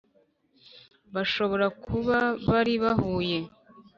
[1.13, 2.17] bashobora kuba
[2.49, 3.39] bari bahuye